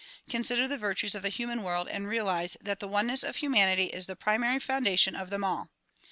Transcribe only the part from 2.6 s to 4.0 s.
the oneness of humanity